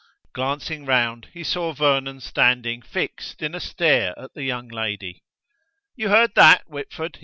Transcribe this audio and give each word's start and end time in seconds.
Glancing 0.33 0.83
round, 0.87 1.27
he 1.31 1.43
saw 1.43 1.73
Vernon 1.73 2.21
standing 2.21 2.81
fixed 2.81 3.43
in 3.43 3.53
a 3.53 3.59
stare 3.59 4.17
at 4.17 4.33
the 4.33 4.41
young 4.41 4.67
lady. 4.67 5.21
"You 5.95 6.09
heard 6.09 6.33
that, 6.33 6.63
Whitford?" 6.67 7.19